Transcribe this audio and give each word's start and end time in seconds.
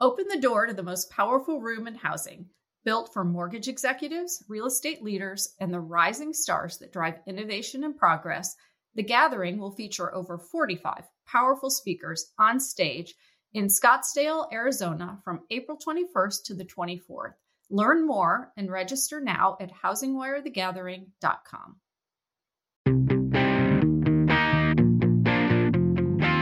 Open 0.00 0.26
the 0.28 0.38
door 0.40 0.66
to 0.66 0.72
the 0.72 0.82
most 0.82 1.10
powerful 1.10 1.60
room 1.60 1.88
in 1.88 1.96
housing, 1.96 2.46
built 2.84 3.12
for 3.12 3.24
mortgage 3.24 3.66
executives, 3.66 4.44
real 4.48 4.66
estate 4.66 5.02
leaders, 5.02 5.56
and 5.58 5.74
the 5.74 5.80
rising 5.80 6.32
stars 6.32 6.78
that 6.78 6.92
drive 6.92 7.18
innovation 7.26 7.82
and 7.82 7.96
progress. 7.96 8.54
The 8.94 9.02
gathering 9.02 9.58
will 9.58 9.72
feature 9.72 10.14
over 10.14 10.38
45 10.38 11.02
powerful 11.26 11.68
speakers 11.68 12.32
on 12.38 12.60
stage 12.60 13.12
in 13.54 13.66
Scottsdale, 13.66 14.46
Arizona 14.52 15.18
from 15.24 15.40
April 15.50 15.76
21st 15.76 16.44
to 16.44 16.54
the 16.54 16.64
24th. 16.64 17.34
Learn 17.68 18.06
more 18.06 18.52
and 18.56 18.70
register 18.70 19.20
now 19.20 19.56
at 19.60 19.72
housingwirethegathering.com. 19.82 21.76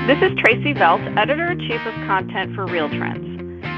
This 0.07 0.18
is 0.23 0.38
Tracy 0.38 0.75
Velt, 0.75 1.00
Editor 1.16 1.50
in 1.52 1.59
Chief 1.61 1.80
of 1.84 1.95
Content 2.07 2.54
for 2.54 2.66
Real 2.66 2.88
Trends. 2.91 3.25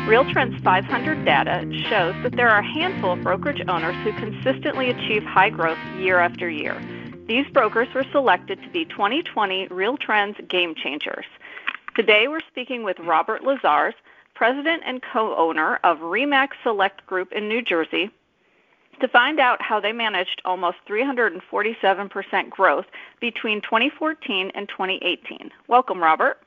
Real 0.09 0.25
Trends 0.33 0.59
500 0.63 1.27
data 1.27 1.71
shows 1.91 2.15
that 2.23 2.35
there 2.35 2.49
are 2.49 2.61
a 2.61 2.67
handful 2.67 3.13
of 3.13 3.23
brokerage 3.23 3.61
owners 3.69 3.95
who 4.03 4.13
consistently 4.15 4.89
achieve 4.89 5.23
high 5.23 5.51
growth 5.51 5.77
year 5.99 6.19
after 6.19 6.49
year. 6.49 6.81
These 7.27 7.47
brokers 7.49 7.89
were 7.95 8.07
selected 8.11 8.63
to 8.63 8.71
be 8.71 8.87
2020 8.87 9.67
Real 9.67 9.99
Trends 9.99 10.39
Game 10.49 10.75
Changers. 10.75 11.27
Today 11.95 12.27
we're 12.27 12.41
speaking 12.49 12.85
with 12.85 12.99
Robert 13.01 13.43
Lyszczarz, 13.43 13.93
President 14.35 14.83
and 14.87 15.03
co 15.03 15.37
owner 15.37 15.79
of 15.85 15.99
REMAX 15.99 16.53
Select 16.63 17.07
Group 17.07 17.31
in 17.33 17.47
New 17.47 17.61
Jersey, 17.61 18.11
to 19.03 19.09
find 19.09 19.39
out 19.39 19.61
how 19.61 19.79
they 19.79 19.93
managed 19.93 20.41
almost 20.47 20.79
347% 20.89 22.49
growth 22.49 22.87
between 23.21 23.61
2014 23.61 24.53
and 24.55 24.71
2018. 24.71 25.51
Welcome, 25.69 26.03
Robert. 26.03 26.39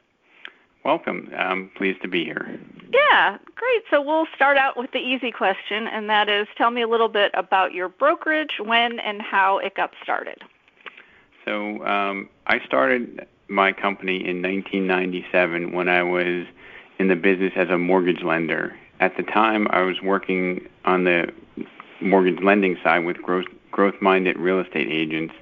Welcome. 0.84 1.32
I'm 1.38 1.70
pleased 1.76 2.02
to 2.02 2.08
be 2.08 2.26
here. 2.26 2.60
Yeah, 2.92 3.38
great. 3.56 3.84
So 3.90 4.02
we'll 4.02 4.28
start 4.36 4.58
out 4.58 4.78
with 4.78 4.92
the 4.92 5.00
easy 5.00 5.32
question, 5.32 5.88
and 5.88 6.10
that 6.10 6.28
is 6.28 6.48
tell 6.58 6.72
me 6.72 6.82
a 6.82 6.88
little 6.88 7.08
bit 7.08 7.32
about 7.34 7.74
your 7.74 7.88
brokerage, 7.88 8.60
when 8.60 9.00
and 9.00 9.22
how 9.22 9.60
it 9.60 9.76
got 9.76 9.92
started. 10.04 10.44
So 11.46 11.86
um, 11.86 12.30
I 12.48 12.60
started 12.66 13.26
my 13.48 13.72
company 13.72 14.18
in 14.18 14.42
1997 14.42 15.72
when 15.72 15.90
I 15.90 16.04
was 16.04 16.46
in 17.00 17.08
the 17.08 17.16
business 17.16 17.54
as 17.56 17.70
a 17.70 17.78
mortgage 17.78 18.24
lender. 18.24 18.76
At 19.00 19.18
the 19.18 19.24
time, 19.24 19.68
I 19.72 19.82
was 19.82 20.02
working 20.02 20.68
on 20.86 21.06
the 21.06 21.32
mortgage 22.02 22.42
lending 22.44 22.78
side 22.84 23.00
with 23.06 23.18
growth 23.22 23.46
growth 23.72 23.96
minded 24.02 24.38
real 24.38 24.60
estate 24.60 24.90
agents 24.92 25.34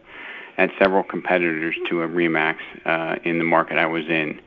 at 0.58 0.70
several 0.78 1.04
competitors 1.04 1.76
to 1.90 2.04
a 2.04 2.08
Remax 2.08 2.58
uh, 2.86 3.16
in 3.24 3.40
the 3.40 3.44
market 3.44 3.78
I 3.78 3.88
was 3.88 4.08
in. 4.08 4.40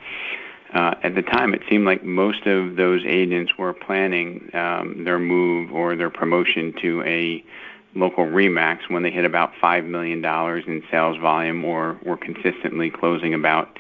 Uh, 0.73 0.95
at 1.03 1.15
the 1.15 1.23
time, 1.23 1.53
it 1.53 1.63
seemed 1.69 1.85
like 1.85 2.03
most 2.03 2.47
of 2.47 2.77
those 2.77 3.03
agents 3.05 3.53
were 3.59 3.75
planning 3.75 4.51
um, 4.55 5.05
their 5.05 5.19
move 5.19 5.71
or 5.71 5.97
their 5.97 6.09
promotion 6.09 6.73
to 6.81 7.03
a 7.03 7.45
local 7.95 8.25
Remax 8.25 8.89
when 8.89 9.03
they 9.03 9.11
hit 9.11 9.27
about 9.27 9.53
$5 9.63 9.87
million 9.87 10.25
in 10.25 10.83
sales 10.91 11.19
volume 11.19 11.63
or 11.65 11.99
were 12.05 12.17
consistently 12.17 12.91
closing 12.91 13.35
about 13.35 13.79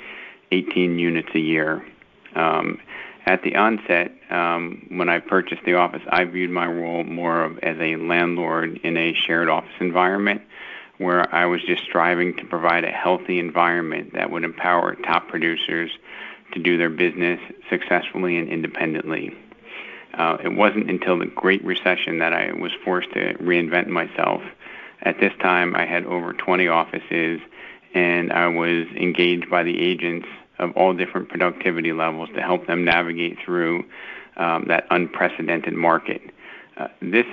18 0.51 0.98
units 0.98 1.31
a 1.35 1.39
year. 1.39 1.87
Um, 2.35 2.79
at 3.25 3.43
the 3.43 3.57
onset, 3.57 4.13
um, 4.31 4.87
when 4.91 5.09
I 5.09 5.20
purchased 5.20 5.65
the 5.65 5.75
office, 5.75 6.03
I 6.09 6.25
viewed 6.25 6.51
my 6.51 6.67
role 6.67 7.05
more 7.05 7.45
of 7.45 7.59
as 7.61 7.77
a 7.81 7.97
landlord 7.97 8.81
in 8.83 8.97
a 8.98 9.15
shared 9.15 9.48
office 9.48 9.73
environment 9.81 10.43
where 10.98 11.33
I 11.35 11.47
was 11.47 11.63
just 11.63 11.83
striving 11.85 12.37
to 12.37 12.45
provide 12.45 12.85
a 12.85 12.91
healthy 12.91 13.39
environment 13.39 14.13
that 14.13 14.31
would 14.31 14.45
empower 14.45 14.95
top 14.97 15.29
producers 15.29 15.91
to 16.53 16.61
do 16.61 16.77
their 16.78 16.91
business 16.91 17.41
successfully 17.70 18.36
and 18.36 18.48
independently. 18.48 19.36
Uh, 20.14 20.36
it 20.45 20.55
wasn't 20.55 20.91
until 20.91 21.19
the 21.19 21.27
Great 21.27 21.64
Recession 21.64 22.19
that 22.19 22.33
I 22.33 22.53
was 22.53 22.72
forced 22.84 23.12
to 23.12 23.34
reinvent 23.34 23.89
myself. 23.89 24.42
At 25.03 25.19
this 25.19 25.33
time, 25.41 25.75
I 25.75 25.86
had 25.86 26.05
over 26.05 26.33
20 26.33 26.69
offices, 26.69 27.41
and 27.95 28.33
I 28.33 28.46
was 28.48 28.86
engaged 28.95 29.51
by 29.51 29.62
the 29.62 29.80
agents 29.80 30.29
of 30.58 30.73
all 30.77 30.92
different 30.92 31.29
productivity 31.29 31.92
levels 31.92 32.29
to 32.35 32.42
help 32.42 32.67
them 32.67 32.85
navigate 32.85 33.39
through 33.45 33.85
um, 34.36 34.67
that 34.68 34.86
unprecedented 34.91 35.74
market. 35.74 36.23
Uh, 36.77 36.89
this 37.01 37.27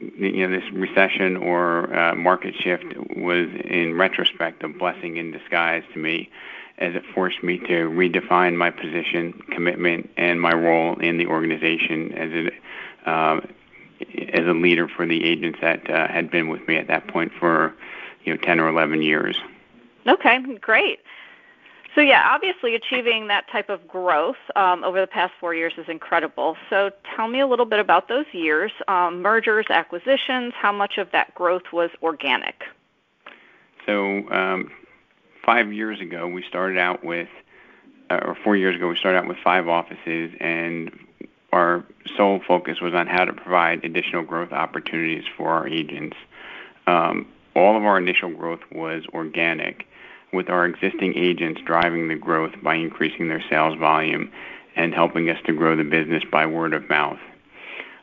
you 0.00 0.48
know, 0.48 0.60
this 0.60 0.70
recession 0.72 1.36
or 1.36 1.94
uh, 1.94 2.14
market 2.14 2.54
shift 2.54 2.84
was, 3.16 3.48
in 3.64 3.94
retrospect, 3.98 4.62
a 4.62 4.68
blessing 4.68 5.18
in 5.18 5.30
disguise 5.30 5.82
to 5.92 5.98
me, 5.98 6.30
as 6.80 6.94
it 6.94 7.02
forced 7.14 7.42
me 7.42 7.58
to 7.58 7.88
redefine 7.90 8.56
my 8.56 8.70
position, 8.70 9.32
commitment, 9.52 10.10
and 10.16 10.40
my 10.40 10.52
role 10.52 10.98
in 10.98 11.18
the 11.18 11.26
organization 11.26 12.12
as 12.12 12.30
a 12.32 13.10
uh, 13.10 13.40
as 14.32 14.46
a 14.46 14.52
leader 14.52 14.88
for 14.88 15.06
the 15.06 15.24
agents 15.24 15.58
that 15.60 15.88
uh, 15.90 16.08
had 16.08 16.30
been 16.30 16.48
with 16.48 16.66
me 16.66 16.76
at 16.76 16.88
that 16.88 17.06
point 17.08 17.30
for 17.38 17.74
you 18.24 18.32
know 18.34 18.40
10 18.42 18.58
or 18.58 18.68
11 18.68 19.02
years. 19.02 19.36
Okay, 20.06 20.38
great. 20.60 21.00
So 21.94 22.00
yeah, 22.00 22.28
obviously 22.30 22.74
achieving 22.74 23.26
that 23.26 23.50
type 23.50 23.68
of 23.68 23.86
growth 23.88 24.36
um, 24.54 24.84
over 24.84 25.00
the 25.00 25.06
past 25.06 25.32
four 25.40 25.54
years 25.54 25.72
is 25.76 25.86
incredible. 25.88 26.56
So 26.70 26.90
tell 27.16 27.28
me 27.28 27.40
a 27.40 27.46
little 27.46 27.66
bit 27.66 27.80
about 27.80 28.08
those 28.08 28.26
years, 28.32 28.70
um, 28.86 29.20
mergers, 29.20 29.66
acquisitions. 29.70 30.54
How 30.56 30.72
much 30.72 30.98
of 30.98 31.10
that 31.12 31.34
growth 31.34 31.64
was 31.72 31.90
organic? 32.00 32.62
So 33.86 34.28
um, 34.30 34.70
five 35.44 35.72
years 35.72 36.00
ago, 36.00 36.26
we 36.26 36.42
started 36.48 36.78
out 36.78 37.04
with, 37.04 37.28
uh, 38.10 38.20
or 38.24 38.36
four 38.42 38.56
years 38.56 38.76
ago, 38.76 38.88
we 38.88 38.96
started 38.96 39.18
out 39.18 39.26
with 39.26 39.38
five 39.42 39.68
offices, 39.68 40.32
and 40.40 40.90
our 41.52 41.84
sole 42.16 42.40
focus 42.46 42.80
was 42.80 42.94
on 42.94 43.06
how 43.06 43.24
to 43.24 43.32
provide 43.32 43.84
additional 43.84 44.22
growth 44.22 44.52
opportunities 44.52 45.24
for 45.36 45.48
our 45.48 45.66
agents. 45.66 46.16
Um, 46.86 47.26
all 47.54 47.76
of 47.76 47.84
our 47.84 47.98
initial 47.98 48.30
growth 48.30 48.60
was 48.70 49.04
organic 49.12 49.86
with 50.32 50.48
our 50.48 50.64
existing 50.64 51.14
agents 51.16 51.60
driving 51.64 52.08
the 52.08 52.14
growth 52.14 52.52
by 52.62 52.76
increasing 52.76 53.28
their 53.28 53.42
sales 53.50 53.76
volume 53.78 54.30
and 54.76 54.94
helping 54.94 55.28
us 55.28 55.38
to 55.46 55.52
grow 55.52 55.74
the 55.76 55.84
business 55.84 56.22
by 56.30 56.46
word 56.46 56.72
of 56.72 56.88
mouth. 56.88 57.18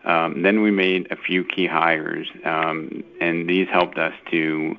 Um, 0.03 0.41
then 0.41 0.61
we 0.61 0.71
made 0.71 1.11
a 1.11 1.15
few 1.15 1.43
key 1.43 1.67
hires, 1.67 2.27
um, 2.45 3.03
and 3.19 3.49
these 3.49 3.67
helped 3.69 3.97
us 3.97 4.13
to 4.31 4.75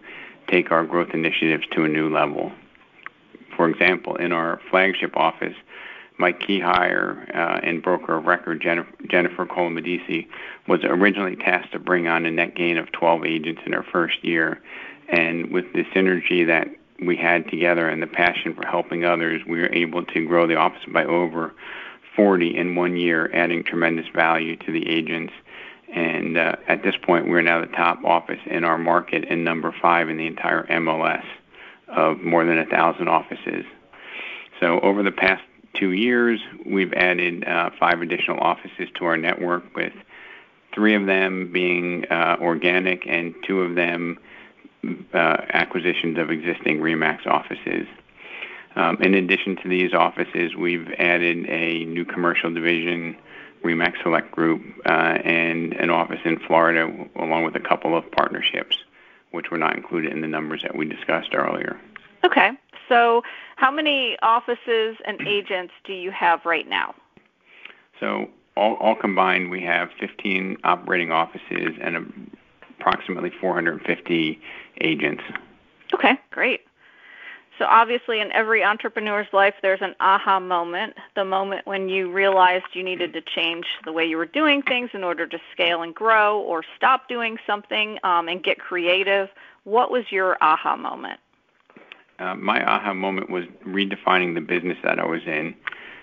take 0.48 0.70
our 0.70 0.84
growth 0.84 1.10
initiatives 1.14 1.64
to 1.72 1.84
a 1.84 1.88
new 1.88 2.12
level. 2.12 2.53
For 3.56 3.69
example, 3.69 4.16
in 4.16 4.32
our 4.32 4.60
flagship 4.70 5.16
office, 5.16 5.54
my 6.19 6.32
key 6.32 6.60
hire 6.60 7.28
uh, 7.32 7.60
and 7.62 7.82
broker 7.82 8.16
of 8.16 8.26
record, 8.26 8.60
Jennifer, 8.60 8.92
Jennifer 9.08 9.47
Colomedisi, 9.47 10.26
was 10.66 10.81
originally 10.84 11.37
tasked 11.37 11.72
to 11.72 11.78
bring 11.78 12.08
on 12.08 12.26
a 12.26 12.31
net 12.31 12.54
gain 12.56 12.76
of 12.76 12.91
12 12.92 13.25
agents 13.25 13.62
in 13.64 13.72
her 13.72 13.84
first 13.84 14.25
year. 14.25 14.60
And 15.08 15.50
with 15.50 15.72
the 15.72 15.84
synergy 15.94 16.47
that 16.47 16.69
we 17.00 17.16
had 17.16 17.48
together 17.48 17.88
and 17.88 18.03
the 18.03 18.06
passion 18.06 18.54
for 18.54 18.66
helping 18.66 19.04
others, 19.04 19.42
we 19.47 19.60
were 19.60 19.72
able 19.72 20.04
to 20.04 20.26
grow 20.26 20.47
the 20.47 20.56
office 20.56 20.82
by 20.88 21.04
over 21.04 21.54
40 22.16 22.56
in 22.56 22.75
one 22.75 22.97
year, 22.97 23.31
adding 23.32 23.62
tremendous 23.62 24.08
value 24.08 24.56
to 24.56 24.72
the 24.72 24.88
agents. 24.88 25.32
And 25.94 26.37
uh, 26.37 26.56
at 26.66 26.82
this 26.82 26.94
point, 27.03 27.28
we're 27.28 27.43
now 27.43 27.60
the 27.60 27.66
top 27.66 28.04
office 28.04 28.41
in 28.47 28.65
our 28.65 28.78
market 28.78 29.25
and 29.28 29.44
number 29.44 29.75
five 29.81 30.09
in 30.09 30.16
the 30.16 30.26
entire 30.26 30.66
MLS 30.66 31.25
of 31.88 32.21
more 32.21 32.44
than 32.44 32.59
a 32.59 32.66
thousand 32.66 33.09
offices. 33.09 33.65
So 34.60 34.81
over 34.81 35.03
the 35.03 35.12
past 35.12 35.43
two 35.75 35.93
years, 35.93 36.41
we've 36.66 36.93
added 36.93 37.44
uh, 37.47 37.71
five 37.78 38.03
additional 38.03 38.38
offices 38.41 38.88
to 38.97 39.04
our 39.04 39.16
network, 39.16 39.75
with 39.75 39.93
three 40.75 40.94
of 40.94 41.06
them 41.06 41.50
being 41.53 42.05
uh, 42.10 42.37
organic 42.41 43.06
and 43.06 43.34
two 43.47 43.62
of 43.62 43.75
them 43.75 44.19
uh, 45.15 45.37
acquisitions 45.53 46.19
of 46.19 46.31
existing 46.31 46.81
REMAX 46.81 47.26
offices. 47.26 47.87
Um, 48.76 48.99
in 49.00 49.15
addition 49.15 49.56
to 49.56 49.69
these 49.69 49.93
offices, 49.93 50.55
we've 50.55 50.88
added 50.99 51.47
a 51.49 51.84
new 51.84 52.05
commercial 52.05 52.53
division, 52.53 53.16
REMAX 53.64 54.02
Select 54.02 54.30
Group, 54.32 54.62
uh, 54.87 55.19
and 55.25 55.72
an 55.75 55.90
office 55.90 56.20
in 56.25 56.38
Florida, 56.46 56.88
along 57.16 57.44
with 57.44 57.56
a 57.56 57.60
couple 57.60 57.96
of 57.96 58.10
partnerships, 58.12 58.76
which 59.31 59.50
were 59.50 59.58
not 59.58 59.76
included 59.76 60.12
in 60.12 60.20
the 60.20 60.28
numbers 60.28 60.62
that 60.62 60.76
we 60.76 60.87
discussed 60.87 61.34
earlier. 61.34 61.78
Okay. 62.25 62.50
So, 62.88 63.22
how 63.56 63.70
many 63.70 64.16
offices 64.22 64.96
and 65.05 65.20
agents 65.26 65.72
do 65.84 65.93
you 65.93 66.10
have 66.10 66.44
right 66.44 66.66
now? 66.66 66.94
So, 68.00 68.28
all, 68.56 68.75
all 68.76 68.94
combined, 68.94 69.50
we 69.50 69.62
have 69.62 69.90
15 70.00 70.58
operating 70.64 71.12
offices 71.12 71.76
and 71.81 72.31
approximately 72.78 73.31
450 73.40 74.40
agents. 74.81 75.22
Okay, 75.93 76.19
great. 76.31 76.62
So 77.58 77.64
obviously, 77.64 78.20
in 78.20 78.31
every 78.31 78.62
entrepreneur's 78.62 79.26
life, 79.32 79.55
there's 79.62 79.82
an 79.82 79.96
aha 79.99 80.38
moment, 80.38 80.94
the 81.16 81.25
moment 81.25 81.66
when 81.66 81.88
you 81.88 82.10
realized 82.12 82.66
you 82.72 82.84
needed 82.84 83.12
to 83.14 83.20
change 83.20 83.66
the 83.84 83.93
way 83.93 84.05
you 84.06 84.16
were 84.16 84.26
doing 84.26 84.62
things 84.62 84.90
in 84.94 85.02
order 85.02 85.26
to 85.26 85.38
scale 85.52 85.82
and 85.82 85.93
grow, 85.93 86.40
or 86.40 86.62
stop 86.76 87.08
doing 87.08 87.37
something 87.46 87.99
um, 88.05 88.28
and 88.28 88.44
get 88.44 88.60
creative. 88.60 89.28
What 89.64 89.90
was 89.90 90.05
your 90.10 90.38
aha 90.40 90.76
moment? 90.76 91.19
Uh, 92.20 92.37
my 92.37 92.64
aha 92.64 92.94
moment 92.94 93.28
was 93.28 93.44
redefining 93.66 94.34
the 94.34 94.40
business 94.40 94.78
that 94.84 95.00
I 95.00 95.04
was 95.04 95.22
in. 95.26 95.54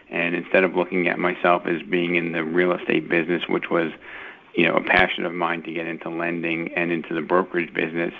And 0.10 0.36
instead 0.36 0.64
of 0.64 0.76
looking 0.76 1.08
at 1.08 1.18
myself 1.18 1.66
as 1.66 1.82
being 1.82 2.16
in 2.16 2.34
the 2.34 2.44
real 2.44 2.74
estate 2.74 3.10
business, 3.10 3.44
which 3.48 3.70
was, 3.72 3.92
you 4.56 4.68
know, 4.68 4.76
a 4.76 4.84
passion 4.84 5.26
of 5.26 5.34
mine 5.34 5.64
to 5.64 5.72
get 5.72 5.88
into 5.88 6.10
lending 6.10 6.74
and 6.76 6.92
into 6.92 7.14
the 7.14 7.22
brokerage 7.22 7.74
business, 7.74 8.14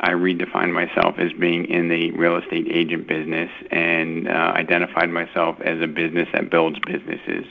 I 0.00 0.10
redefined 0.10 0.72
myself 0.72 1.16
as 1.18 1.32
being 1.32 1.66
in 1.66 1.88
the 1.88 2.12
real 2.12 2.36
estate 2.36 2.68
agent 2.70 3.06
business 3.06 3.50
and 3.70 4.28
uh, 4.28 4.52
identified 4.54 5.10
myself 5.10 5.60
as 5.60 5.80
a 5.82 5.86
business 5.86 6.28
that 6.32 6.50
builds 6.50 6.78
businesses. 6.86 7.44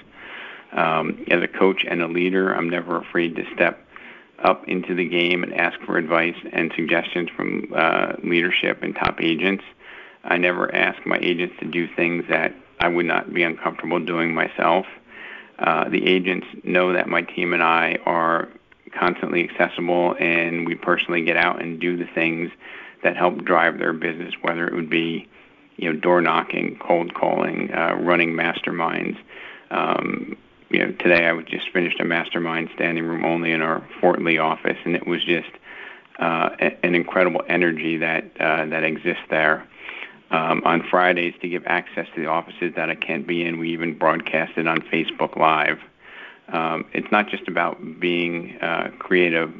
Um, 0.71 1.25
as 1.29 1.43
a 1.43 1.47
coach 1.47 1.83
and 1.87 2.01
a 2.01 2.07
leader, 2.07 2.53
I'm 2.53 2.69
never 2.69 2.97
afraid 2.97 3.35
to 3.35 3.43
step 3.53 3.85
up 4.43 4.67
into 4.67 4.95
the 4.95 5.07
game 5.07 5.43
and 5.43 5.53
ask 5.53 5.79
for 5.81 5.97
advice 5.97 6.35
and 6.53 6.71
suggestions 6.75 7.29
from 7.35 7.73
uh, 7.75 8.13
leadership 8.23 8.81
and 8.83 8.95
top 8.95 9.21
agents. 9.21 9.63
I 10.23 10.37
never 10.37 10.73
ask 10.73 11.05
my 11.05 11.17
agents 11.21 11.55
to 11.59 11.65
do 11.65 11.87
things 11.95 12.25
that 12.29 12.53
I 12.79 12.87
would 12.87 13.05
not 13.05 13.33
be 13.33 13.43
uncomfortable 13.43 13.99
doing 13.99 14.33
myself. 14.33 14.85
Uh, 15.59 15.89
the 15.89 16.07
agents 16.07 16.47
know 16.63 16.93
that 16.93 17.07
my 17.07 17.21
team 17.21 17.53
and 17.53 17.61
I 17.61 17.97
are 18.05 18.47
constantly 18.97 19.47
accessible, 19.47 20.15
and 20.19 20.65
we 20.65 20.75
personally 20.75 21.23
get 21.23 21.37
out 21.37 21.61
and 21.61 21.79
do 21.79 21.97
the 21.97 22.07
things 22.15 22.49
that 23.03 23.15
help 23.17 23.43
drive 23.43 23.77
their 23.77 23.93
business, 23.93 24.33
whether 24.41 24.67
it 24.67 24.73
would 24.73 24.89
be, 24.89 25.27
you 25.77 25.91
know, 25.91 25.99
door 25.99 26.21
knocking, 26.21 26.77
cold 26.79 27.13
calling, 27.13 27.71
uh, 27.73 27.95
running 27.99 28.33
masterminds. 28.33 29.17
Um, 29.69 30.37
you 30.69 30.79
know, 30.79 30.91
today 30.93 31.27
I 31.27 31.41
just 31.41 31.69
finished 31.71 31.99
a 31.99 32.05
mastermind 32.05 32.69
standing 32.75 33.05
room 33.05 33.25
only 33.25 33.51
in 33.51 33.61
our 33.61 33.85
Fort 33.99 34.21
Lee 34.21 34.37
office, 34.37 34.77
and 34.85 34.95
it 34.95 35.07
was 35.07 35.23
just 35.23 35.49
uh, 36.19 36.49
an 36.83 36.95
incredible 36.95 37.43
energy 37.47 37.97
that 37.97 38.25
uh, 38.39 38.65
that 38.65 38.83
exists 38.83 39.23
there. 39.29 39.67
Um, 40.31 40.61
on 40.63 40.83
Fridays, 40.87 41.33
to 41.41 41.49
give 41.49 41.63
access 41.65 42.07
to 42.13 42.21
the 42.21 42.27
offices 42.27 42.73
that 42.75 42.89
I 42.89 42.95
can't 42.95 43.25
be 43.25 43.43
in, 43.43 43.57
we 43.57 43.71
even 43.71 43.97
broadcast 43.97 44.53
it 44.57 44.67
on 44.67 44.81
Facebook 44.81 45.35
Live. 45.35 45.79
Um, 46.49 46.85
it's 46.93 47.11
not 47.11 47.29
just 47.29 47.47
about 47.47 47.99
being 47.99 48.57
uh, 48.61 48.91
creative, 48.99 49.51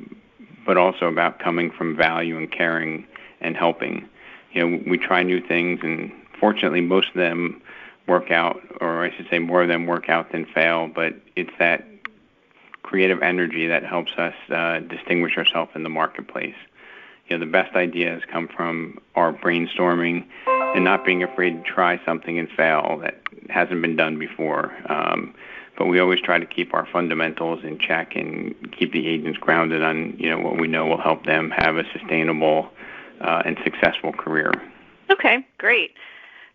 but 0.66 0.78
also 0.78 1.08
about 1.08 1.40
coming 1.40 1.72
from 1.72 1.96
value 1.96 2.38
and 2.38 2.52
caring 2.52 3.08
and 3.42 3.58
helping. 3.58 4.08
You 4.52 4.68
know, 4.68 4.84
we 4.88 4.98
try 5.00 5.24
new 5.24 5.42
things, 5.42 5.80
and 5.82 6.12
fortunately, 6.40 6.82
most 6.82 7.10
of 7.10 7.16
them 7.16 7.62
work 8.08 8.30
out, 8.30 8.62
or 8.80 9.04
I 9.04 9.16
should 9.16 9.28
say, 9.30 9.40
more 9.40 9.64
of 9.64 9.70
them 9.70 9.88
work 9.88 10.10
out 10.10 10.32
than 10.32 10.46
fail. 10.46 10.88
But 10.88 11.16
it's 11.36 11.54
that 11.58 11.84
creative 12.84 13.22
energy 13.22 13.68
that 13.68 13.84
helps 13.84 14.12
us 14.18 14.34
uh, 14.50 14.80
distinguish 14.80 15.38
ourselves 15.38 15.72
in 15.74 15.84
the 15.84 15.90
marketplace. 15.90 16.56
You 17.28 17.38
know, 17.38 17.46
the 17.46 17.52
best 17.52 17.76
ideas 17.76 18.24
come 18.32 18.48
from 18.48 18.98
our 19.16 19.32
brainstorming 19.32 20.26
and 20.76 20.84
not 20.84 21.06
being 21.06 21.24
afraid 21.24 21.64
to 21.64 21.70
try 21.70 22.00
something 22.06 22.38
and 22.38 22.50
fail 22.50 23.00
that 23.02 23.20
hasn't 23.50 23.82
been 23.82 23.96
done 23.96 24.20
before. 24.20 24.74
Um, 24.92 25.34
but 25.78 25.86
we 25.86 26.00
always 26.00 26.20
try 26.20 26.38
to 26.38 26.46
keep 26.46 26.74
our 26.74 26.86
fundamentals 26.92 27.64
in 27.64 27.80
check 27.80 28.16
and 28.16 28.54
keep 28.78 28.92
the 28.92 29.08
agents 29.08 29.40
grounded 29.40 29.82
on 29.82 30.14
you 30.20 30.30
know 30.30 30.38
what 30.38 30.60
we 30.60 30.68
know 30.68 30.86
will 30.86 31.02
help 31.02 31.26
them 31.26 31.52
have 31.52 31.78
a 31.78 31.84
sustainable 31.94 32.70
uh, 33.22 33.42
and 33.46 33.58
successful 33.64 34.12
career. 34.12 34.52
Okay, 35.10 35.46
great. 35.58 35.92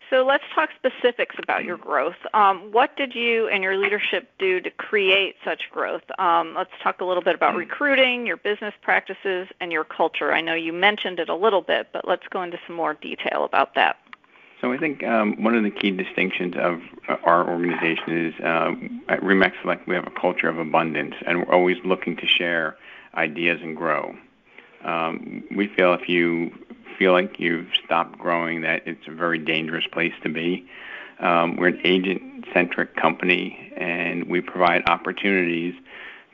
So 0.09 0.23
let's 0.23 0.43
talk 0.53 0.69
specifics 0.75 1.35
about 1.41 1.63
your 1.63 1.77
growth. 1.77 2.15
Um, 2.33 2.71
what 2.71 2.95
did 2.95 3.15
you 3.15 3.47
and 3.47 3.63
your 3.63 3.75
leadership 3.75 4.29
do 4.37 4.61
to 4.61 4.69
create 4.69 5.35
such 5.43 5.63
growth? 5.71 6.03
Um, 6.19 6.53
let's 6.55 6.69
talk 6.83 7.01
a 7.01 7.05
little 7.05 7.23
bit 7.23 7.33
about 7.33 7.55
recruiting, 7.55 8.27
your 8.27 8.37
business 8.37 8.73
practices, 8.81 9.47
and 9.59 9.71
your 9.71 9.83
culture. 9.83 10.31
I 10.31 10.41
know 10.41 10.53
you 10.53 10.73
mentioned 10.73 11.19
it 11.19 11.27
a 11.27 11.35
little 11.35 11.61
bit, 11.61 11.89
but 11.91 12.07
let's 12.07 12.27
go 12.29 12.43
into 12.43 12.59
some 12.67 12.75
more 12.75 12.93
detail 12.93 13.45
about 13.45 13.73
that. 13.75 13.97
So 14.65 14.73
I 14.73 14.79
think 14.79 15.03
um, 15.03 15.43
one 15.43 15.53
of 15.53 15.63
the 15.63 15.69
key 15.69 15.91
distinctions 15.91 16.55
of 16.57 16.81
uh, 17.07 17.17
our 17.23 17.47
organization 17.47 18.25
is 18.25 18.33
uh, 18.39 18.71
at 19.07 19.21
Remax 19.21 19.51
Select 19.61 19.87
we 19.87 19.93
have 19.93 20.07
a 20.07 20.19
culture 20.19 20.49
of 20.49 20.57
abundance, 20.57 21.13
and 21.27 21.37
we're 21.37 21.53
always 21.53 21.77
looking 21.85 22.17
to 22.17 22.25
share 22.25 22.75
ideas 23.13 23.59
and 23.61 23.77
grow. 23.77 24.15
Um, 24.83 25.43
we 25.55 25.67
feel 25.67 25.93
if 25.93 26.09
you 26.09 26.51
feel 26.97 27.11
like 27.11 27.39
you've 27.39 27.67
stopped 27.85 28.17
growing, 28.17 28.61
that 28.61 28.87
it's 28.87 29.07
a 29.07 29.11
very 29.11 29.37
dangerous 29.37 29.85
place 29.91 30.13
to 30.23 30.29
be. 30.29 30.65
Um, 31.19 31.57
we're 31.57 31.67
an 31.67 31.81
agent-centric 31.83 32.95
company, 32.95 33.71
and 33.77 34.27
we 34.27 34.41
provide 34.41 34.89
opportunities 34.89 35.75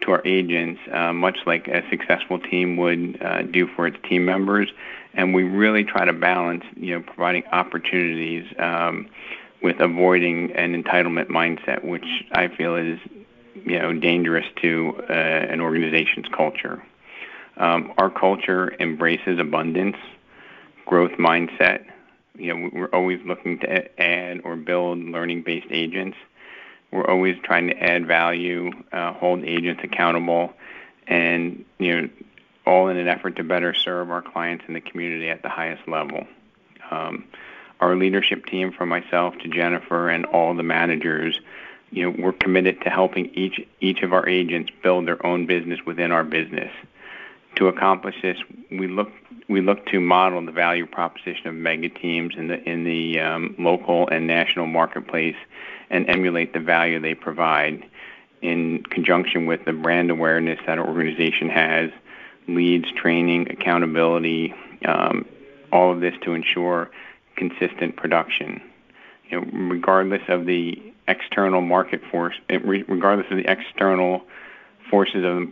to 0.01 0.11
our 0.11 0.21
agents, 0.25 0.79
uh, 0.91 1.13
much 1.13 1.39
like 1.45 1.67
a 1.67 1.87
successful 1.89 2.39
team 2.39 2.77
would 2.77 3.21
uh, 3.21 3.43
do 3.43 3.67
for 3.75 3.87
its 3.87 3.97
team 4.07 4.25
members 4.25 4.69
and 5.13 5.33
we 5.33 5.43
really 5.43 5.83
try 5.83 6.05
to 6.05 6.13
balance, 6.13 6.63
you 6.75 6.95
know, 6.97 7.01
providing 7.01 7.43
opportunities 7.51 8.45
um, 8.59 9.07
with 9.61 9.79
avoiding 9.79 10.51
an 10.53 10.81
entitlement 10.81 11.27
mindset, 11.27 11.83
which 11.83 12.05
I 12.31 12.47
feel 12.47 12.75
is, 12.75 12.99
you 13.65 13.77
know, 13.77 13.93
dangerous 13.93 14.45
to 14.61 15.03
uh, 15.09 15.13
an 15.13 15.59
organization's 15.59 16.27
culture. 16.35 16.83
Um, 17.57 17.93
our 17.97 18.09
culture 18.09 18.73
embraces 18.79 19.37
abundance, 19.39 19.97
growth 20.85 21.11
mindset. 21.11 21.85
You 22.35 22.55
know, 22.55 22.69
we're 22.73 22.87
always 22.87 23.19
looking 23.25 23.59
to 23.59 24.01
add 24.01 24.41
or 24.45 24.55
build 24.55 24.99
learning-based 24.99 25.67
agents. 25.69 26.17
We're 26.91 27.05
always 27.05 27.37
trying 27.43 27.67
to 27.67 27.77
add 27.77 28.05
value, 28.05 28.71
uh, 28.91 29.13
hold 29.13 29.43
agents 29.43 29.81
accountable, 29.83 30.53
and 31.07 31.63
you 31.79 32.01
know, 32.01 32.09
all 32.65 32.89
in 32.89 32.97
an 32.97 33.07
effort 33.07 33.37
to 33.37 33.43
better 33.43 33.73
serve 33.73 34.11
our 34.11 34.21
clients 34.21 34.65
and 34.67 34.75
the 34.75 34.81
community 34.81 35.29
at 35.29 35.41
the 35.41 35.49
highest 35.49 35.87
level. 35.87 36.27
Um, 36.89 37.25
our 37.79 37.95
leadership 37.95 38.45
team, 38.45 38.71
from 38.71 38.89
myself 38.89 39.37
to 39.39 39.47
Jennifer 39.47 40.09
and 40.09 40.25
all 40.25 40.53
the 40.53 40.63
managers, 40.63 41.39
you 41.91 42.03
know, 42.03 42.15
we're 42.17 42.31
committed 42.31 42.81
to 42.81 42.89
helping 42.89 43.33
each 43.33 43.59
each 43.79 44.01
of 44.01 44.13
our 44.13 44.27
agents 44.27 44.71
build 44.83 45.07
their 45.07 45.25
own 45.25 45.45
business 45.45 45.79
within 45.85 46.11
our 46.11 46.23
business. 46.23 46.71
To 47.55 47.67
accomplish 47.67 48.15
this, 48.21 48.37
we 48.69 48.87
look 48.87 49.11
we 49.49 49.61
look 49.61 49.85
to 49.87 49.99
model 49.99 50.43
the 50.45 50.53
value 50.53 50.85
proposition 50.85 51.47
of 51.47 51.55
mega 51.55 51.89
teams 51.89 52.35
in 52.37 52.47
the 52.47 52.61
in 52.69 52.85
the 52.85 53.19
um, 53.19 53.55
local 53.59 54.07
and 54.07 54.25
national 54.25 54.67
marketplace, 54.67 55.35
and 55.91 56.09
emulate 56.09 56.53
the 56.53 56.59
value 56.59 56.99
they 56.99 57.13
provide. 57.13 57.85
In 58.41 58.81
conjunction 58.89 59.45
with 59.45 59.65
the 59.65 59.73
brand 59.73 60.09
awareness 60.09 60.59
that 60.65 60.79
our 60.79 60.87
organization 60.87 61.47
has, 61.49 61.91
leads, 62.47 62.91
training, 62.93 63.51
accountability, 63.51 64.55
um, 64.85 65.25
all 65.71 65.91
of 65.91 65.99
this 65.99 66.15
to 66.23 66.33
ensure 66.33 66.89
consistent 67.35 67.95
production. 67.97 68.59
You 69.29 69.41
know, 69.41 69.47
regardless 69.69 70.23
of 70.27 70.47
the 70.47 70.81
external 71.07 71.61
market 71.61 72.01
force, 72.11 72.35
eh, 72.49 72.57
regardless 72.63 73.27
of 73.29 73.37
the 73.37 73.47
external 73.47 74.23
forces 74.89 75.23
of 75.23 75.47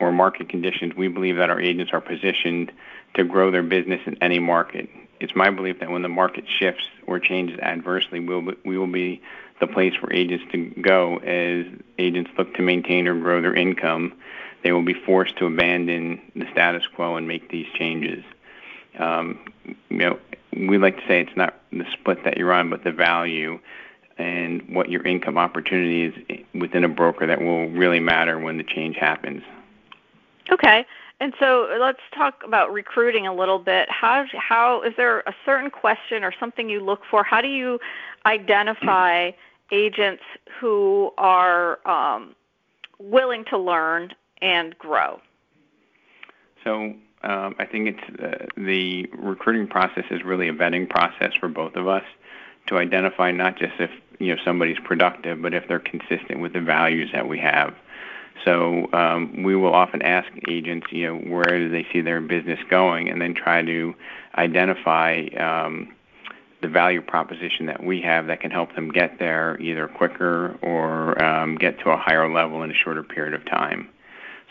or 0.00 0.12
market 0.12 0.48
conditions, 0.48 0.94
we 0.96 1.08
believe 1.08 1.36
that 1.36 1.50
our 1.50 1.60
agents 1.60 1.92
are 1.92 2.00
positioned 2.00 2.70
to 3.14 3.24
grow 3.24 3.50
their 3.50 3.62
business 3.62 4.00
in 4.06 4.16
any 4.22 4.38
market. 4.38 4.88
It's 5.20 5.34
my 5.34 5.50
belief 5.50 5.80
that 5.80 5.90
when 5.90 6.02
the 6.02 6.08
market 6.08 6.44
shifts 6.48 6.84
or 7.06 7.18
changes 7.18 7.58
adversely, 7.58 8.20
we'll, 8.20 8.52
we 8.64 8.78
will 8.78 8.86
be 8.86 9.20
the 9.60 9.66
place 9.66 9.94
for 9.94 10.12
agents 10.12 10.44
to 10.52 10.66
go 10.80 11.16
as 11.18 11.66
agents 11.98 12.30
look 12.38 12.54
to 12.54 12.62
maintain 12.62 13.08
or 13.08 13.14
grow 13.18 13.40
their 13.42 13.54
income 13.54 14.14
they 14.62 14.72
will 14.72 14.82
be 14.82 14.94
forced 14.94 15.36
to 15.38 15.46
abandon 15.46 16.20
the 16.34 16.46
status 16.52 16.82
quo 16.94 17.16
and 17.16 17.28
make 17.28 17.50
these 17.50 17.66
changes. 17.74 18.24
Um, 18.98 19.38
you 19.88 19.98
know, 19.98 20.18
we 20.52 20.78
like 20.78 20.96
to 20.96 21.06
say 21.06 21.20
it's 21.20 21.36
not 21.36 21.60
the 21.72 21.84
split 21.92 22.24
that 22.24 22.36
you're 22.36 22.52
on, 22.52 22.70
but 22.70 22.82
the 22.84 22.92
value 22.92 23.60
and 24.16 24.62
what 24.68 24.90
your 24.90 25.06
income 25.06 25.38
opportunity 25.38 26.02
is 26.02 26.44
within 26.60 26.82
a 26.82 26.88
broker 26.88 27.26
that 27.26 27.40
will 27.40 27.68
really 27.68 28.00
matter 28.00 28.38
when 28.38 28.56
the 28.58 28.64
change 28.64 28.96
happens. 28.96 29.42
Okay. 30.50 30.84
And 31.20 31.32
so 31.38 31.76
let's 31.80 32.00
talk 32.14 32.42
about 32.44 32.72
recruiting 32.72 33.26
a 33.26 33.34
little 33.34 33.58
bit. 33.58 33.88
How 33.90 34.24
how 34.36 34.82
is 34.82 34.94
there 34.96 35.20
a 35.20 35.34
certain 35.44 35.70
question 35.70 36.24
or 36.24 36.32
something 36.38 36.68
you 36.68 36.80
look 36.80 37.02
for? 37.10 37.22
How 37.22 37.40
do 37.40 37.48
you 37.48 37.78
identify 38.24 39.32
agents 39.70 40.22
who 40.60 41.12
are 41.18 41.86
um, 41.88 42.34
willing 42.98 43.44
to 43.46 43.58
learn 43.58 44.12
and 44.40 44.76
grow? 44.78 45.20
So 46.64 46.94
um, 47.22 47.54
I 47.58 47.64
think 47.64 47.96
it's 47.96 48.20
uh, 48.22 48.46
the 48.56 49.08
recruiting 49.16 49.66
process 49.66 50.04
is 50.10 50.22
really 50.24 50.48
a 50.48 50.52
vetting 50.52 50.88
process 50.88 51.32
for 51.38 51.48
both 51.48 51.76
of 51.76 51.88
us 51.88 52.04
to 52.66 52.78
identify 52.78 53.32
not 53.32 53.58
just 53.58 53.74
if 53.78 53.90
you 54.18 54.34
know 54.34 54.40
somebody's 54.44 54.78
productive, 54.84 55.40
but 55.42 55.54
if 55.54 55.66
they're 55.68 55.78
consistent 55.78 56.40
with 56.40 56.52
the 56.52 56.60
values 56.60 57.10
that 57.12 57.28
we 57.28 57.38
have. 57.38 57.74
So 58.44 58.88
um, 58.92 59.42
we 59.42 59.56
will 59.56 59.74
often 59.74 60.00
ask 60.02 60.28
agents, 60.48 60.86
you 60.90 61.06
know, 61.06 61.18
where 61.18 61.58
do 61.58 61.68
they 61.68 61.86
see 61.92 62.00
their 62.00 62.20
business 62.20 62.60
going, 62.70 63.08
and 63.08 63.20
then 63.20 63.34
try 63.34 63.62
to 63.62 63.94
identify 64.36 65.26
um, 65.36 65.94
the 66.60 66.68
value 66.68 67.00
proposition 67.00 67.66
that 67.66 67.82
we 67.82 68.00
have 68.00 68.26
that 68.26 68.40
can 68.40 68.50
help 68.50 68.74
them 68.74 68.90
get 68.90 69.18
there 69.18 69.60
either 69.60 69.86
quicker 69.86 70.56
or 70.62 71.22
um, 71.22 71.56
get 71.56 71.78
to 71.80 71.90
a 71.90 71.96
higher 71.96 72.32
level 72.32 72.62
in 72.62 72.70
a 72.70 72.74
shorter 72.74 73.02
period 73.02 73.34
of 73.34 73.44
time. 73.46 73.88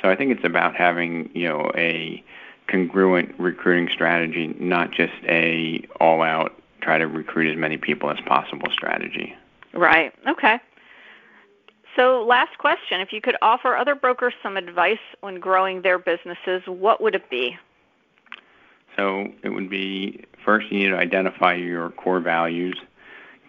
So 0.01 0.09
I 0.09 0.15
think 0.15 0.31
it's 0.31 0.45
about 0.45 0.75
having 0.75 1.29
you 1.33 1.47
know 1.47 1.71
a 1.75 2.23
congruent 2.67 3.33
recruiting 3.39 3.89
strategy, 3.91 4.55
not 4.59 4.91
just 4.91 5.13
a 5.23 5.85
all-out 5.99 6.53
try 6.81 6.97
to 6.97 7.07
recruit 7.07 7.51
as 7.51 7.57
many 7.57 7.77
people 7.77 8.09
as 8.09 8.17
possible 8.25 8.69
strategy. 8.71 9.35
Right. 9.73 10.13
Okay. 10.27 10.59
So, 11.95 12.23
last 12.23 12.57
question. 12.59 13.01
If 13.01 13.11
you 13.11 13.21
could 13.21 13.35
offer 13.41 13.75
other 13.75 13.95
brokers 13.95 14.33
some 14.43 14.55
advice 14.55 14.99
when 15.21 15.39
growing 15.39 15.81
their 15.81 15.97
businesses, 15.97 16.61
what 16.67 17.01
would 17.01 17.15
it 17.15 17.29
be? 17.29 17.57
So, 18.97 19.31
it 19.43 19.49
would 19.49 19.69
be 19.69 20.25
first 20.43 20.71
you 20.71 20.79
need 20.79 20.89
to 20.89 20.97
identify 20.97 21.53
your 21.53 21.91
core 21.91 22.19
values, 22.19 22.77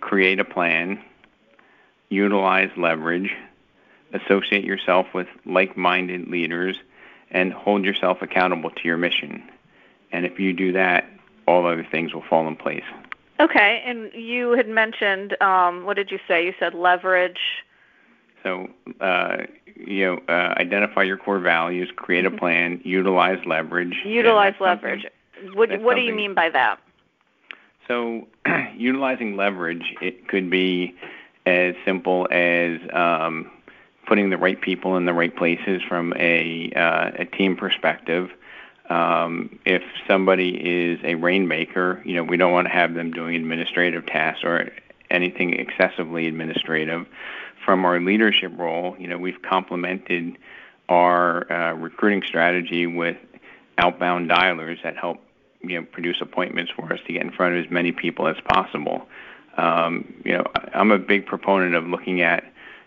create 0.00 0.38
a 0.40 0.45
plan, 0.45 1.02
utilize 2.11 2.71
leverage, 2.76 3.35
associate 4.12 4.64
yourself 4.64 5.07
with 5.14 5.26
like 5.47 5.76
minded 5.76 6.28
leaders, 6.28 6.76
and 7.31 7.52
hold 7.52 7.85
yourself 7.85 8.23
accountable 8.23 8.71
to 8.71 8.85
your 8.85 8.97
mission. 8.97 9.43
And 10.12 10.25
if 10.25 10.38
you 10.38 10.52
do 10.52 10.73
that, 10.73 11.07
all 11.47 11.67
other 11.67 11.87
things 11.90 12.14
will 12.14 12.25
fall 12.28 12.47
in 12.49 12.57
place. 12.57 12.85
Okay, 13.40 13.83
and 13.87 14.11
you 14.12 14.52
had 14.52 14.69
mentioned, 14.69 15.40
um, 15.40 15.85
what 15.85 15.95
did 15.95 16.11
you 16.11 16.19
say? 16.26 16.45
You 16.45 16.55
said 16.59 16.75
leverage. 16.75 17.38
So, 18.43 18.69
uh, 19.00 19.38
you 19.76 20.05
know, 20.07 20.21
uh, 20.28 20.55
identify 20.59 21.02
your 21.02 21.17
core 21.17 21.38
values, 21.38 21.90
create 21.95 22.25
a 22.25 22.31
mm-hmm. 22.31 22.38
plan, 22.38 22.81
utilize 22.85 23.38
leverage. 23.47 23.97
Utilize 24.05 24.55
leverage. 24.61 25.07
What, 25.54 25.80
what 25.80 25.97
do 25.97 26.02
you 26.02 26.14
mean 26.14 26.35
by 26.35 26.50
that? 26.50 26.80
So, 27.87 28.26
utilizing 28.76 29.37
leverage, 29.37 29.95
it 30.00 30.28
could 30.28 30.50
be 30.50 30.95
as 31.47 31.75
simple 31.85 32.28
as 32.30 32.78
um, 32.92 33.50
putting 34.07 34.30
the 34.30 34.37
right 34.37 34.61
people 34.61 34.97
in 34.97 35.04
the 35.07 35.12
right 35.12 35.35
places 35.35 35.83
from 35.87 36.12
a, 36.16 36.73
uh, 36.75 37.11
a 37.23 37.25
team 37.25 37.57
perspective. 37.57 38.30
Um, 38.90 39.59
if 39.66 39.83
somebody 40.07 40.50
is 40.57 40.99
a 41.04 41.14
rainmaker, 41.14 42.02
you 42.04 42.14
know, 42.14 42.25
we 42.25 42.37
don't 42.38 42.52
want 42.52 42.66
to 42.66 42.73
have 42.73 42.95
them 42.95 43.11
doing 43.11 43.35
administrative 43.35 44.07
tasks 44.07 44.45
or 44.45 44.71
anything 45.11 45.54
excessively 45.54 46.26
administrative. 46.26 47.07
From 47.64 47.85
our 47.85 48.00
leadership 48.00 48.52
role, 48.57 48.97
you 48.99 49.09
know, 49.09 49.18
we've 49.18 49.42
complemented 49.42 50.38
our 50.88 51.50
uh, 51.52 51.75
recruiting 51.75 52.23
strategy 52.26 52.87
with 52.87 53.18
outbound 53.76 54.30
dialers 54.30 54.83
that 54.83 54.97
help, 54.97 55.18
you 55.62 55.81
know, 55.81 55.87
produce 55.91 56.21
appointments 56.21 56.73
for 56.75 56.93
us 56.93 57.00
to 57.07 57.12
get 57.12 57.23
in 57.23 57.31
front 57.31 57.57
of 57.57 57.65
as 57.65 57.71
many 57.71 57.93
people 57.93 58.29
as 58.29 58.37
possible. 58.49 59.07
Um, 59.57 60.23
you 60.25 60.33
know, 60.33 60.45
I'm 60.73 60.93
a 60.93 60.99
big 60.99 61.27
proponent 61.27 61.75
of 61.75 61.85
looking 61.87 62.23
at, 62.23 62.45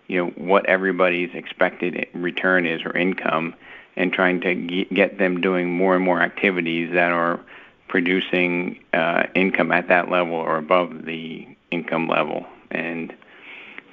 you 0.08 0.24
know, 0.24 0.32
what 0.32 0.66
everybody's 0.68 1.34
expected 1.34 2.08
return 2.14 2.66
is 2.66 2.82
or 2.86 2.96
income 2.96 3.56
and 3.96 4.14
trying 4.14 4.42
to 4.42 4.86
get 4.86 5.18
them 5.18 5.42
doing 5.42 5.70
more 5.70 5.96
and 5.96 6.04
more 6.04 6.22
activities 6.22 6.94
that 6.94 7.12
are 7.12 7.42
producing 7.90 8.80
uh, 8.94 9.24
income 9.36 9.72
at 9.72 9.90
that 9.90 10.10
level 10.10 10.36
or 10.36 10.58
above 10.58 11.06
the 11.06 11.46
income 11.72 12.08
level. 12.08 12.46
And 12.70 13.14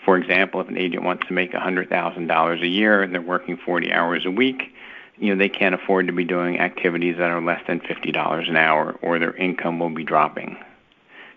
for 0.05 0.17
example, 0.17 0.61
if 0.61 0.69
an 0.69 0.79
agent 0.79 1.03
wants 1.03 1.27
to 1.27 1.33
make 1.33 1.53
$100,000 1.53 2.63
a 2.63 2.67
year 2.67 3.03
and 3.03 3.13
they're 3.13 3.21
working 3.21 3.57
40 3.57 3.93
hours 3.93 4.25
a 4.25 4.31
week, 4.31 4.73
you 5.19 5.35
know, 5.35 5.39
they 5.39 5.49
can't 5.49 5.75
afford 5.75 6.07
to 6.07 6.13
be 6.13 6.25
doing 6.25 6.61
activities 6.61 7.17
that 7.19 7.31
are 7.31 7.41
less 7.41 7.61
than 7.67 7.81
$50 7.81 8.49
an 8.49 8.57
hour 8.57 8.97
or 9.03 9.19
their 9.19 9.35
income 9.35 9.79
will 9.79 9.91
be 9.91 10.05
dropping. 10.05 10.57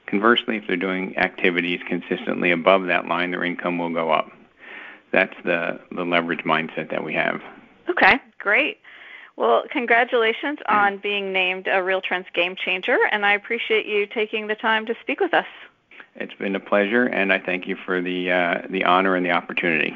Conversely, 0.07 0.57
if 0.57 0.67
they're 0.67 0.75
doing 0.75 1.17
activities 1.17 1.79
consistently 1.87 2.51
above 2.51 2.87
that 2.87 3.07
line, 3.07 3.31
their 3.31 3.43
income 3.43 3.77
will 3.77 3.93
go 3.93 4.11
up. 4.11 4.29
That's 5.11 5.35
the, 5.43 5.79
the 5.91 6.03
leverage 6.03 6.43
mindset 6.43 6.89
that 6.91 7.03
we 7.03 7.13
have. 7.13 7.41
Okay, 7.89 8.19
great. 8.39 8.77
Well, 9.37 9.63
congratulations 9.71 10.59
on 10.67 10.97
being 10.97 11.33
named 11.33 11.67
a 11.71 11.81
Real 11.81 12.01
Trends 12.01 12.27
Game 12.33 12.55
Changer, 12.55 12.97
and 13.11 13.25
I 13.25 13.33
appreciate 13.33 13.85
you 13.85 14.05
taking 14.05 14.47
the 14.47 14.55
time 14.55 14.85
to 14.85 14.95
speak 15.01 15.19
with 15.19 15.33
us. 15.33 15.47
It's 16.15 16.33
been 16.33 16.55
a 16.55 16.59
pleasure, 16.59 17.05
and 17.05 17.31
I 17.31 17.39
thank 17.39 17.67
you 17.67 17.77
for 17.85 18.01
the 18.01 18.31
uh, 18.31 18.67
the 18.69 18.83
honor 18.83 19.15
and 19.15 19.25
the 19.25 19.31
opportunity. 19.31 19.95